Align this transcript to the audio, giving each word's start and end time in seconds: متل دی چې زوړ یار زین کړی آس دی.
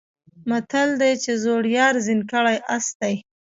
متل 0.49 0.89
دی 1.01 1.13
چې 1.23 1.31
زوړ 1.43 1.63
یار 1.77 1.95
زین 2.05 2.19
کړی 2.31 2.57
آس 2.75 2.87
دی. 3.01 3.15